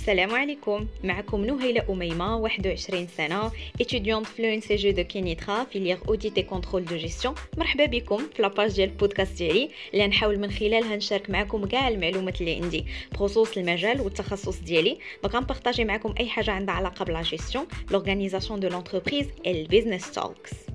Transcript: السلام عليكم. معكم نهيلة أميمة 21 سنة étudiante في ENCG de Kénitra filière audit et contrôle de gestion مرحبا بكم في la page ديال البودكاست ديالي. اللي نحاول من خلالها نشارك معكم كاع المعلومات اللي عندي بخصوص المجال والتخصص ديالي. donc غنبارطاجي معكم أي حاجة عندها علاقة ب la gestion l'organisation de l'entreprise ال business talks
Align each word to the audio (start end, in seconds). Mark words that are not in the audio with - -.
السلام 0.00 0.34
عليكم. 0.34 0.86
معكم 1.04 1.44
نهيلة 1.44 1.84
أميمة 1.90 2.36
21 2.36 3.06
سنة 3.06 3.50
étudiante 3.82 4.26
في 4.26 4.60
ENCG 4.60 4.90
de 4.90 5.04
Kénitra 5.04 5.64
filière 5.64 5.98
audit 6.08 6.28
et 6.28 6.36
contrôle 6.36 6.84
de 6.84 6.96
gestion 6.96 7.34
مرحبا 7.58 7.84
بكم 7.84 8.22
في 8.34 8.42
la 8.42 8.53
page 8.53 8.76
ديال 8.76 8.88
البودكاست 8.88 9.38
ديالي. 9.38 9.70
اللي 9.92 10.06
نحاول 10.06 10.38
من 10.38 10.50
خلالها 10.50 10.96
نشارك 10.96 11.30
معكم 11.30 11.66
كاع 11.66 11.88
المعلومات 11.88 12.40
اللي 12.40 12.54
عندي 12.54 12.84
بخصوص 13.12 13.56
المجال 13.56 14.00
والتخصص 14.00 14.60
ديالي. 14.60 14.98
donc 15.22 15.34
غنبارطاجي 15.34 15.84
معكم 15.84 16.14
أي 16.20 16.28
حاجة 16.28 16.50
عندها 16.50 16.74
علاقة 16.74 17.04
ب 17.04 17.10
la 17.10 17.22
gestion 17.22 17.66
l'organisation 17.90 18.60
de 18.60 18.68
l'entreprise 18.68 19.26
ال 19.46 19.53
business 19.53 20.12
talks 20.12 20.69